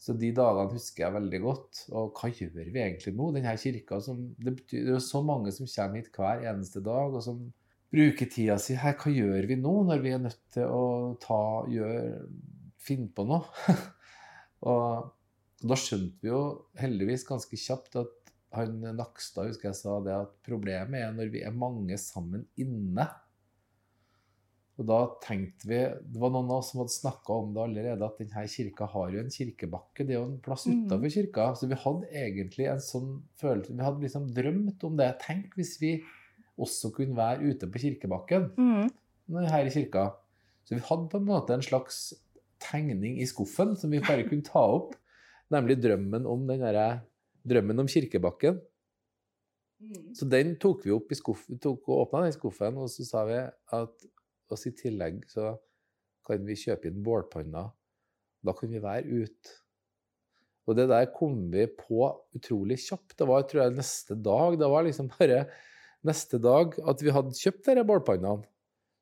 Så 0.00 0.12
de 0.16 0.30
dagene 0.36 0.72
husker 0.76 1.06
jeg 1.06 1.16
veldig 1.16 1.40
godt. 1.44 1.84
Og 1.92 2.16
hva 2.16 2.32
gjør 2.32 2.72
vi 2.72 2.82
egentlig 2.82 3.12
nå? 3.16 3.30
Denne 3.36 3.56
kirka 3.60 4.00
som 4.04 4.26
Det, 4.36 4.56
betyr, 4.58 4.82
det 4.82 4.92
er 4.92 4.98
jo 4.98 5.04
så 5.04 5.22
mange 5.24 5.52
som 5.56 5.68
kommer 5.68 6.00
hit 6.00 6.10
hver 6.16 6.44
eneste 6.52 6.84
dag, 6.84 7.12
og 7.16 7.24
som 7.24 7.46
bruker 7.92 8.28
tida 8.32 8.58
si 8.60 8.76
her. 8.80 8.96
Hva 9.00 9.12
gjør 9.12 9.48
vi 9.48 9.60
nå, 9.60 9.76
når 9.88 10.04
vi 10.04 10.12
er 10.16 10.24
nødt 10.24 10.40
til 10.56 10.68
å 10.72 10.84
ta 11.20 11.40
gjøre, 11.72 12.24
finne 12.86 13.10
på 13.12 13.26
noe? 13.28 13.44
og 14.70 15.12
da 15.66 15.76
skjønte 15.80 16.20
vi 16.22 16.30
jo 16.30 16.40
heldigvis 16.78 17.24
ganske 17.28 17.58
kjapt 17.58 17.96
at 18.02 18.32
han 18.56 18.78
Nakstad 18.96 19.50
husker 19.50 19.68
jeg 19.70 19.78
sa 19.80 19.98
det 20.04 20.14
at 20.16 20.34
problemet 20.46 21.00
er 21.02 21.14
når 21.16 21.30
vi 21.32 21.42
er 21.44 21.54
mange 21.56 21.96
sammen 22.00 22.46
inne. 22.62 23.08
Og 24.76 24.84
da 24.90 24.98
tenkte 25.24 25.68
vi 25.70 25.78
Det 25.88 26.20
var 26.20 26.32
noen 26.34 26.50
av 26.52 26.58
oss 26.60 26.70
som 26.72 26.82
hadde 26.82 26.92
snakka 26.92 27.36
om 27.40 27.54
det 27.56 27.62
allerede, 27.64 28.04
at 28.04 28.18
denne 28.20 28.42
kirka 28.52 28.88
har 28.92 29.14
jo 29.14 29.22
en 29.22 29.32
kirkebakke. 29.32 30.04
Det 30.04 30.12
er 30.14 30.18
jo 30.20 30.26
en 30.28 30.38
plass 30.44 30.66
Mhm. 30.68 30.84
utafor 30.86 31.14
kirka. 31.16 31.46
Så 31.56 31.68
vi 31.70 31.78
hadde 31.80 32.10
egentlig 32.12 32.66
en 32.68 32.84
sånn 32.84 33.22
følelse 33.40 33.72
Vi 33.76 33.82
hadde 33.86 34.04
liksom 34.04 34.28
drømt 34.36 34.84
om 34.84 34.96
det. 34.96 35.18
Tenk 35.24 35.54
hvis 35.56 35.80
vi 35.80 36.02
også 36.58 36.92
kunne 36.94 37.16
være 37.16 37.40
ute 37.48 37.66
på 37.72 37.78
kirkebakken 37.80 38.50
Mm. 38.56 38.90
her 39.48 39.64
i 39.66 39.70
kirka. 39.70 40.12
Så 40.64 40.74
vi 40.76 40.80
hadde 40.80 41.08
på 41.08 41.16
en 41.18 41.24
måte 41.26 41.50
en 41.54 41.62
slags 41.62 42.12
tegning 42.62 43.18
i 43.20 43.26
skuffen 43.28 43.74
som 43.78 43.92
vi 43.92 44.02
bare 44.04 44.26
kunne 44.28 44.46
ta 44.46 44.62
opp. 44.78 44.94
Nemlig 45.52 45.78
drømmen 45.82 46.26
om 46.28 46.48
den 46.48 46.64
derre 46.64 46.88
Drømmen 47.46 47.78
om 47.78 47.86
kirkebakken. 47.86 48.56
Så 50.18 50.26
den 50.26 50.56
tok 50.58 50.80
vi 50.82 50.90
opp 50.90 51.12
i 51.14 51.18
skuffen, 51.18 51.60
tok 51.62 51.84
og 51.86 52.06
åpna 52.06 52.24
den 52.24 52.34
skuffen, 52.34 52.78
og 52.80 52.88
så 52.90 53.04
sa 53.06 53.22
vi 53.28 53.36
at 53.76 54.06
oss 54.50 54.66
i 54.66 54.72
tillegg 54.74 55.20
så 55.30 55.52
kan 56.26 56.42
vi 56.46 56.56
kjøpe 56.58 56.90
inn 56.90 57.04
bålpanner. 57.06 57.70
Da 58.42 58.54
kan 58.56 58.72
vi 58.72 58.82
være 58.82 59.22
ute. 59.22 59.54
Og 60.66 60.74
det 60.78 60.88
der 60.90 61.06
kom 61.14 61.38
vi 61.52 61.68
på 61.70 62.08
utrolig 62.34 62.80
kjapt. 62.82 63.14
Det 63.18 63.28
var 63.28 63.46
tror 63.46 63.62
jeg, 63.62 63.76
neste 63.76 64.16
dag. 64.18 64.58
Det 64.58 64.70
var 64.72 64.86
liksom 64.86 65.10
bare 65.14 65.44
neste 66.06 66.40
dag 66.42 66.74
at 66.82 67.02
vi 67.02 67.14
hadde 67.14 67.38
kjøpt 67.38 67.68
disse 67.68 67.86
bålpannene. 67.86 68.42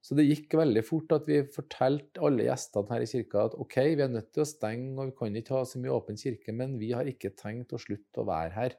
Så 0.05 0.17
det 0.19 0.27
gikk 0.27 0.53
veldig 0.61 0.83
fort 0.85 1.15
at 1.17 1.29
vi 1.31 1.39
fortalte 1.49 2.21
alle 2.27 2.45
gjestene 2.45 2.93
her 2.93 3.05
i 3.07 3.09
kirka 3.09 3.47
at 3.49 3.55
OK, 3.57 3.77
vi 3.97 4.05
er 4.05 4.11
nødt 4.13 4.35
til 4.37 4.45
å 4.45 4.49
stenge, 4.49 4.91
og 4.99 5.09
vi 5.09 5.15
kan 5.17 5.39
ikke 5.41 5.55
ha 5.57 5.63
så 5.69 5.81
mye 5.81 5.95
åpen 5.97 6.19
kirke, 6.21 6.53
men 6.53 6.75
vi 6.81 6.91
har 6.93 7.09
ikke 7.09 7.33
tenkt 7.39 7.73
å 7.73 7.81
slutte 7.81 8.21
å 8.21 8.27
være 8.29 8.53
her. 8.53 8.77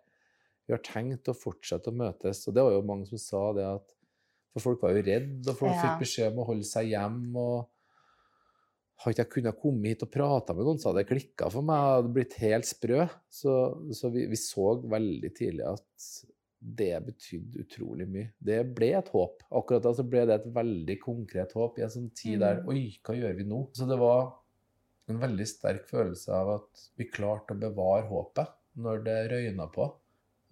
Vi 0.69 0.75
har 0.75 0.83
tenkt 0.85 1.31
å 1.31 1.37
fortsette 1.37 1.89
å 1.89 1.97
møtes. 1.97 2.43
Og 2.45 2.53
det 2.57 2.65
var 2.65 2.75
jo 2.75 2.85
mange 2.85 3.09
som 3.09 3.21
sa 3.21 3.45
det 3.57 3.67
at 3.73 3.91
For 4.55 4.63
folk 4.69 4.85
var 4.85 4.93
jo 4.95 5.01
redde, 5.03 5.49
og 5.51 5.57
folk 5.59 5.73
Ja. 5.73 5.81
fikk 5.81 6.05
beskjed 6.05 6.29
om 6.31 6.37
å 6.39 6.45
holde 6.47 6.63
seg 6.63 6.87
hjemme. 6.93 7.35
og 7.35 7.65
har 9.03 9.11
ikke 9.11 9.23
jeg 9.25 9.31
kunnet 9.33 9.59
komme 9.59 9.89
hit 9.91 10.05
og 10.05 10.11
prate 10.13 10.53
med 10.55 10.63
noen, 10.63 10.79
så 10.79 10.89
hadde 10.89 11.03
det 11.03 11.09
klikka 11.09 11.49
for 11.51 11.65
meg. 11.67 11.75
Jeg 11.75 11.95
hadde 11.97 12.13
blitt 12.15 12.37
helt 12.39 12.69
sprø. 12.69 13.01
Så, 13.27 13.55
så 13.91 14.11
vi, 14.13 14.23
vi 14.31 14.39
så 14.39 14.77
veldig 14.79 15.31
tidlig 15.35 15.65
at 15.67 16.07
det 16.65 16.93
betydde 17.05 17.61
utrolig 17.61 18.07
mye. 18.09 18.31
Det 18.41 18.57
ble 18.77 18.89
et 18.97 19.11
håp. 19.13 19.43
Akkurat 19.53 19.83
da 19.85 19.91
så 19.93 20.05
ble 20.07 20.23
det 20.25 20.39
et 20.39 20.47
veldig 20.55 20.95
konkret 21.03 21.53
håp 21.57 21.77
i 21.77 21.85
en 21.85 21.93
sånn 21.93 22.09
tid 22.17 22.41
der 22.41 22.63
Mm. 22.63 22.69
Oi, 22.73 22.81
hva 23.05 23.15
gjør 23.17 23.37
vi 23.37 23.45
nå? 23.45 23.59
Så 23.77 23.87
det 23.89 23.99
var 24.01 24.33
en 25.11 25.21
veldig 25.21 25.45
sterk 25.45 25.85
følelse 25.89 26.33
av 26.33 26.51
at 26.55 26.85
vi 26.97 27.09
klarte 27.11 27.53
å 27.53 27.61
bevare 27.61 28.07
håpet 28.09 28.55
når 28.81 29.03
det 29.05 29.17
røyna 29.31 29.67
på. 29.71 29.87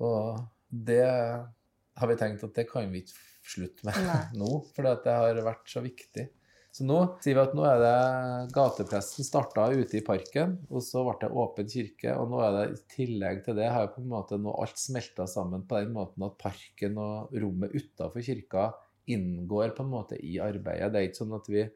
Og 0.05 0.43
det 0.70 1.03
har 1.03 2.10
vi 2.10 2.20
tenkt 2.20 2.46
at 2.46 2.55
det 2.58 2.67
kan 2.70 2.91
vi 2.91 3.03
ikke 3.03 3.17
slutte 3.53 3.88
med 3.88 3.98
nå, 4.39 4.51
for 4.75 4.86
det 4.86 5.17
har 5.17 5.41
vært 5.46 5.70
så 5.70 5.82
viktig. 5.86 6.27
Så 6.74 6.88
nå 6.89 6.96
sier 7.22 7.38
vi 7.38 7.42
at 7.44 7.51
nå 7.53 7.65
er 7.70 7.82
det 7.84 8.53
gatepresten 8.56 9.25
starta 9.27 9.68
ute 9.70 10.00
i 10.00 10.06
parken, 10.06 10.56
og 10.74 10.82
så 10.82 11.03
ble 11.06 11.13
det 11.22 11.30
åpen 11.44 11.70
kirke. 11.70 12.15
Og 12.18 12.32
nå 12.32 12.39
er 12.42 12.56
det 12.56 12.63
i 12.72 12.80
tillegg 12.96 13.44
til 13.46 13.60
det 13.60 13.70
har 13.70 13.92
på 13.94 14.01
en 14.01 14.10
måte 14.10 14.39
nå 14.42 14.56
alt 14.58 14.82
smelta 14.82 15.27
sammen 15.30 15.68
på 15.70 15.77
den 15.77 15.94
måten 15.94 16.25
at 16.25 16.39
parken 16.42 16.98
og 16.98 17.36
rommet 17.38 17.77
utafor 17.77 18.25
kirka 18.25 18.72
inngår 19.13 19.75
på 19.77 19.86
en 19.86 19.94
måte 19.94 20.18
i 20.18 20.39
arbeidet. 20.42 20.89
Det 20.89 21.00
er 21.00 21.08
ikke 21.12 21.22
sånn 21.22 21.38
at 21.38 21.51
vi 21.53 21.68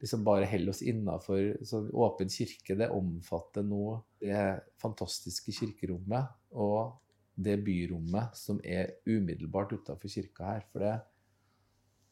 liksom 0.00 0.24
bare 0.24 0.48
holder 0.48 0.72
oss 0.72 0.82
innafor 0.88 1.44
sånn 1.68 1.92
åpen 1.92 2.32
kirke. 2.32 2.78
Det 2.80 2.88
omfatter 2.96 3.68
nå 3.68 3.98
det 4.24 4.44
fantastiske 4.80 5.52
kirkerommet 5.52 6.32
og 6.56 6.96
det 7.34 7.58
byrommet 7.66 8.36
som 8.38 8.60
er 8.64 8.94
umiddelbart 9.04 9.76
utafor 9.76 10.08
kirka 10.08 10.54
her. 10.54 10.64
For 10.72 10.84
det, 10.84 10.94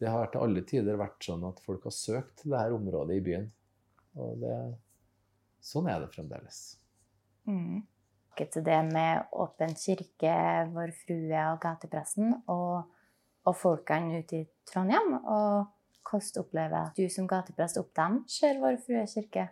det 0.02 0.10
har 0.10 0.30
til 0.32 0.42
alle 0.42 0.64
tider 0.66 0.98
vært 0.98 1.22
sånn 1.22 1.44
at 1.46 1.60
folk 1.62 1.86
har 1.86 1.94
søkt 1.94 2.40
til 2.42 2.54
dette 2.56 2.74
området 2.74 3.18
i 3.20 3.22
byen. 3.22 3.44
Og 4.18 4.40
det, 4.42 4.56
sånn 5.62 5.86
er 5.92 6.02
det 6.02 6.10
fremdeles. 6.10 6.62
Mm. 7.46 7.84
Til 8.42 8.64
det 8.66 8.80
med 8.88 9.28
Åpen 9.38 9.76
kirke, 9.78 10.34
Vår 10.72 10.90
Frue 11.04 11.44
og 11.52 11.60
gatepressen, 11.62 12.34
og, 12.50 12.88
og 13.46 13.56
folkene 13.60 14.22
ute 14.24 14.40
i 14.40 14.48
Trondheim. 14.68 15.14
Og 15.20 15.68
hvordan 16.08 16.42
opplever 16.42 16.90
du 16.96 17.04
som 17.12 17.28
gateprest 17.30 17.78
opp 17.78 17.92
dem 17.98 18.22
ser 18.30 18.58
Vår 18.62 18.80
Frue 18.82 19.04
kirke? 19.10 19.46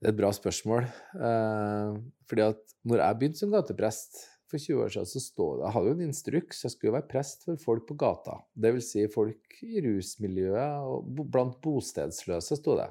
Det 0.00 0.08
er 0.08 0.12
et 0.12 0.20
bra 0.20 0.32
spørsmål. 0.32 0.90
Eh, 1.16 1.96
fordi 2.28 2.44
at 2.50 2.76
når 2.88 3.04
jeg 3.04 3.20
begynte 3.20 3.40
som 3.40 3.56
gateprest 3.56 4.20
for 4.50 4.58
20 4.60 4.84
år 4.84 4.92
siden, 4.94 5.08
så 5.08 5.22
stod 5.22 5.58
det 5.58 5.66
Jeg 5.66 5.74
hadde 5.76 5.90
jo 5.90 5.96
en 5.96 6.06
instruks. 6.08 6.62
Jeg 6.64 6.74
skulle 6.74 6.90
jo 6.90 6.96
være 6.96 7.10
prest 7.10 7.46
for 7.46 7.62
folk 7.62 7.86
på 7.88 7.96
gata. 8.00 8.36
Vil 8.66 8.80
si 8.84 9.06
folk 9.10 9.60
i 9.66 9.82
rusmiljøet 9.84 10.90
og 10.90 11.22
blant 11.30 11.58
bostedsløse, 11.64 12.58
sto 12.58 12.76
det. 12.78 12.90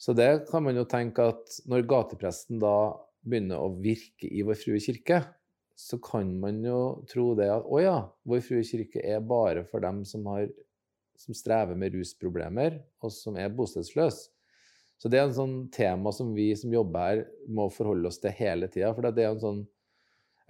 Så 0.00 0.12
det 0.16 0.28
kan 0.50 0.64
man 0.66 0.76
jo 0.76 0.84
tenke 0.88 1.28
at 1.32 1.58
når 1.70 1.86
gatepresten 1.88 2.58
da 2.62 2.74
begynner 3.24 3.62
å 3.62 3.72
virke 3.80 4.28
i 4.28 4.42
Vår 4.44 4.58
Frue 4.60 4.82
kirke, 4.82 5.22
så 5.74 5.98
kan 6.02 6.28
man 6.40 6.60
jo 6.64 7.04
tro 7.10 7.32
det 7.38 7.48
at 7.50 7.64
å 7.66 7.80
ja, 7.82 7.96
Vår 8.28 8.42
Frue 8.44 8.66
kirke 8.66 9.02
er 9.02 9.24
bare 9.24 9.64
for 9.68 9.82
dem 9.84 10.02
som, 10.08 10.26
har, 10.30 10.48
som 11.18 11.36
strever 11.36 11.78
med 11.78 11.96
rusproblemer, 11.96 12.82
og 13.02 13.14
som 13.14 13.38
er 13.40 13.54
bostedsløse. 13.54 14.30
Så 15.00 15.10
det 15.10 15.18
er 15.18 15.26
en 15.26 15.36
sånn 15.36 15.56
tema 15.74 16.12
som 16.14 16.30
vi 16.36 16.52
som 16.56 16.72
jobber 16.72 17.08
her, 17.08 17.24
må 17.50 17.66
forholde 17.72 18.08
oss 18.08 18.20
til 18.22 18.32
hele 18.38 18.70
tida. 18.72 18.92
For 18.94 19.04
det 19.04 19.24
er 19.24 19.34
en 19.34 19.42
sånn 19.42 19.64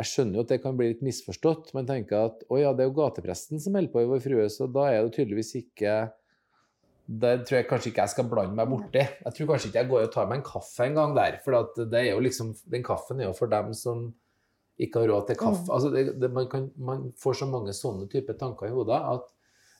Jeg 0.01 0.11
skjønner 0.11 0.41
jo 0.41 0.43
at 0.43 0.51
det 0.51 0.61
kan 0.65 0.75
bli 0.79 0.89
litt 0.91 1.05
misforstått. 1.07 1.71
Man 1.77 1.87
tenker 1.87 2.29
at 2.31 2.43
å 2.51 2.59
ja, 2.59 2.73
det 2.75 2.83
er 2.83 2.91
jo 2.91 2.97
gatepresten 2.97 3.63
som 3.63 3.77
holder 3.79 3.93
på 3.93 4.03
i 4.03 4.09
Vår 4.11 4.23
Frue, 4.25 4.47
så 4.51 4.67
da 4.67 4.89
er 4.91 5.05
det 5.05 5.15
tydeligvis 5.15 5.55
ikke 5.61 5.95
Det 7.05 7.33
tror 7.45 7.59
jeg 7.59 7.69
kanskje 7.69 7.91
ikke 7.91 8.05
jeg 8.07 8.13
skal 8.15 8.29
blande 8.31 8.57
meg 8.57 8.71
borti. 8.71 9.03
Jeg 9.05 9.37
tror 9.37 9.49
kanskje 9.53 9.71
ikke 9.71 9.83
jeg 9.83 9.91
går 9.93 10.07
og 10.07 10.13
tar 10.15 10.29
meg 10.31 10.41
en 10.41 10.47
kaffe 10.49 10.87
en 10.87 10.99
gang 10.99 11.15
der. 11.19 11.39
For 11.45 11.75
det 11.77 12.01
er 12.01 12.15
jo 12.15 12.23
liksom, 12.25 12.55
den 12.73 12.87
kaffen 12.87 13.21
er 13.21 13.29
jo 13.29 13.35
for 13.37 13.53
dem 13.53 13.75
som 13.77 14.07
ikke 14.81 15.03
har 15.03 15.13
råd 15.13 15.29
til 15.29 15.39
kaffe. 15.39 15.69
Altså 15.69 15.91
det, 15.93 16.07
det, 16.23 16.31
man, 16.33 16.49
kan, 16.51 16.71
man 16.81 17.11
får 17.21 17.43
så 17.43 17.51
mange 17.51 17.77
sånne 17.77 18.09
typer 18.11 18.39
tanker 18.41 18.71
i 18.71 18.75
hodet 18.75 18.99
at 18.99 19.29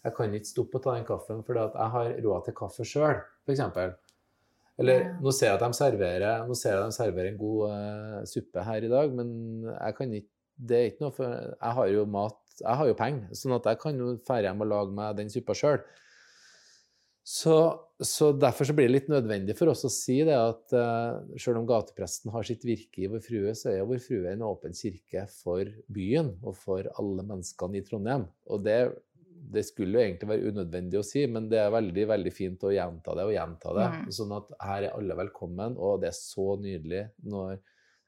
jeg 0.05 0.15
kan 0.19 0.37
ikke 0.37 0.51
stoppe 0.51 0.79
å 0.79 0.85
ta 0.85 0.99
den 0.99 1.07
kaffen 1.09 1.41
fordi 1.47 1.65
jeg 1.65 1.93
har 1.97 2.11
råd 2.27 2.45
til 2.45 2.57
kaffe 2.61 2.85
sjøl, 2.87 3.23
f.eks. 3.49 3.63
Eller 4.83 5.13
nå 5.23 5.31
ser 5.35 5.53
jeg 5.53 5.59
at 5.59 5.63
de 5.63 5.77
serverer, 5.79 6.47
nå 6.49 6.57
ser 6.59 6.75
jeg 6.75 6.83
at 6.83 6.91
de 6.91 6.97
serverer 6.97 7.31
en 7.31 7.41
god 7.41 7.61
uh, 7.71 8.23
suppe 8.27 8.65
her 8.67 8.87
i 8.87 8.91
dag, 8.91 9.13
men 9.15 9.29
jeg 9.71 9.99
kan 9.99 10.17
ikke 10.21 10.33
Det 10.55 10.77
er 10.79 10.85
ikke 10.87 11.03
noe 11.03 11.15
for 11.15 11.27
Jeg 11.35 11.75
har 11.77 11.87
jo 11.91 12.03
mat, 12.07 12.41
jeg 12.61 12.79
har 12.79 12.87
jo 12.87 12.97
penger, 12.99 13.31
sånn 13.35 13.57
at 13.57 13.65
jeg 13.67 13.79
kan 13.83 13.97
jo 13.99 14.13
dra 14.23 14.37
hjem 14.43 14.63
og 14.63 14.69
lage 14.71 14.95
meg 14.95 15.17
den 15.19 15.31
suppa 15.33 15.57
sjøl. 15.59 15.81
Så, 17.25 17.57
så 18.05 18.29
derfor 18.37 18.69
så 18.69 18.75
blir 18.77 18.91
det 18.91 18.93
litt 18.93 19.07
nødvendig 19.09 19.57
for 19.57 19.73
oss 19.73 19.87
å 19.89 19.91
si 19.91 20.19
det 20.29 20.37
at 20.37 20.75
uh, 20.77 21.23
selv 21.41 21.63
om 21.63 21.69
gatepresten 21.71 22.31
har 22.35 22.45
sitt 22.45 22.67
virke 22.69 23.01
i 23.01 23.09
Vår 23.09 23.23
Frue, 23.25 23.55
så 23.57 23.73
er 23.73 23.87
Vår 23.89 24.03
Frue 24.05 24.29
en 24.31 24.45
åpen 24.45 24.77
kirke 24.77 25.25
for 25.33 25.71
byen 25.89 26.35
og 26.45 26.59
for 26.61 26.91
alle 27.01 27.25
menneskene 27.25 27.81
i 27.81 27.85
Trondheim. 27.87 28.29
Og 28.53 28.61
det, 28.67 28.79
det 29.53 29.65
skulle 29.69 29.99
jo 29.99 30.05
egentlig 30.05 30.31
være 30.31 30.51
unødvendig 30.55 30.99
å 31.01 31.05
si, 31.07 31.27
men 31.31 31.51
det 31.51 31.61
er 31.61 31.75
veldig 31.75 32.07
veldig 32.11 32.33
fint 32.35 32.65
å 32.65 32.73
gjenta 32.73 33.15
det 33.19 33.27
og 33.29 33.35
gjenta 33.35 33.77
det. 33.77 33.87
Mm. 33.93 34.11
Sånn 34.17 34.35
at 34.37 34.51
her 34.65 34.89
er 34.89 34.97
alle 34.97 35.17
velkommen, 35.19 35.77
og 35.77 36.03
det 36.03 36.11
er 36.11 36.19
så 36.19 36.55
nydelig 36.61 37.05
når 37.29 37.59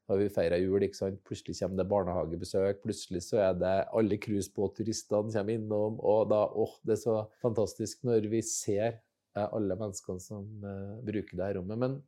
har 0.06 0.20
vi 0.20 0.28
feira 0.30 0.58
jul, 0.62 0.84
ikke 0.86 0.98
sant? 1.00 1.22
plutselig 1.26 1.56
kommer 1.58 1.80
det 1.80 1.88
barnehagebesøk, 1.90 2.82
plutselig 2.84 3.24
så 3.26 3.40
er 3.48 3.56
det 3.58 3.74
alle 3.98 4.18
cruisebåtturistene 4.22 5.34
kommer 5.34 5.56
innom, 5.58 5.96
og 5.98 6.28
da, 6.30 6.44
åh, 6.46 6.76
det 6.86 6.94
er 6.94 7.00
så 7.02 7.16
fantastisk 7.42 8.06
når 8.06 8.28
vi 8.30 8.42
ser 8.46 8.86
eh, 8.92 9.48
alle 9.48 9.74
menneskene 9.78 10.22
som 10.22 10.46
uh, 10.62 11.00
bruker 11.06 11.34
det 11.34 11.48
her 11.48 11.58
rommet. 11.58 11.82
Men 11.82 11.98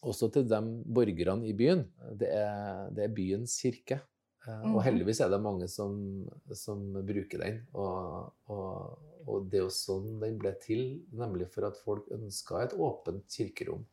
også 0.00 0.30
til 0.32 0.46
de 0.48 0.60
borgerne 0.88 1.44
i 1.44 1.52
byen. 1.56 1.84
Det 2.16 2.30
er, 2.32 2.88
det 2.96 3.04
er 3.04 3.12
byens 3.12 3.58
kirke. 3.60 4.00
Eh, 4.46 4.62
Og 4.64 4.78
Mhm. 4.80 4.84
heldigvis 4.86 5.20
er 5.20 5.28
det 5.28 5.40
mange 5.42 5.68
som, 5.68 6.28
som 6.54 6.92
bruker 7.06 7.38
den. 7.42 7.58
Og, 7.74 8.32
og, 8.48 8.98
og 9.28 9.50
det 9.50 9.58
er 9.60 9.64
jo 9.66 9.72
sånn 9.74 10.18
den 10.20 10.38
ble 10.40 10.54
til, 10.62 11.02
nemlig 11.12 11.48
for 11.52 11.66
at 11.68 11.76
folk 11.76 12.08
ønska 12.10 12.62
et 12.64 12.72
åpent 12.72 13.26
kirkerom. 13.28 13.84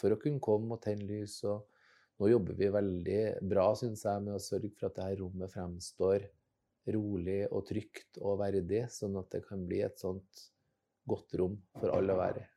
For 0.00 0.10
å 0.14 0.20
kunne 0.20 0.40
komme 0.40 0.72
og 0.72 0.80
tenne 0.82 1.04
lys. 1.04 1.42
og 1.44 1.66
nå 2.20 2.28
jobber 2.30 2.52
vi 2.56 2.68
veldig 2.68 3.20
bra, 3.48 3.74
syns 3.74 4.02
jeg, 4.04 4.22
med 4.22 4.34
å 4.36 4.40
sørge 4.44 4.70
for 4.76 4.86
at 4.90 4.94
dette 4.96 5.20
rommet 5.22 5.52
fremstår 5.52 6.26
rolig 6.92 7.46
og 7.52 7.66
trygt 7.68 8.18
og 8.20 8.38
verdig, 8.40 8.86
sånn 8.92 9.16
at 9.20 9.30
det 9.30 9.44
kan 9.46 9.66
bli 9.68 9.80
et 9.84 9.98
sånt 10.00 10.46
godt 11.08 11.32
rom 11.40 11.56
for 11.78 11.92
alle 11.96 12.12
å 12.12 12.18
være 12.20 12.40
i. 12.42 12.48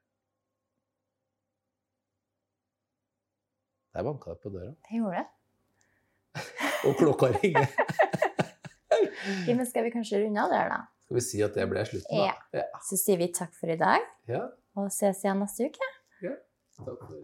Der 3.94 4.04
banka 4.08 4.34
det 4.34 4.42
på 4.42 4.50
døra. 4.50 4.74
Det 4.90 4.98
gjorde 5.00 5.22
det. 5.22 5.30
Og 6.88 6.98
klokka 7.00 7.32
ringer. 7.38 7.70
okay, 9.42 9.54
men 9.54 9.66
skal 9.70 9.88
vi 9.88 9.94
kanskje 9.94 10.24
runde 10.26 10.44
av 10.44 10.52
der, 10.54 10.74
da? 10.74 10.82
Skal 11.06 11.20
vi 11.20 11.24
si 11.28 11.44
at 11.46 11.56
det 11.58 11.70
ble 11.72 11.86
slutten, 11.88 12.26
da? 12.26 12.34
Ja. 12.60 12.66
Så 12.88 13.00
sier 13.00 13.22
vi 13.22 13.30
takk 13.36 13.56
for 13.58 13.72
i 13.72 13.80
dag, 13.80 14.04
ja. 14.32 14.44
og 14.80 14.92
ses 14.94 15.24
igjen 15.24 15.42
neste 15.44 15.72
uke. 15.72 15.94
Takk 16.80 17.08
for 17.08 17.18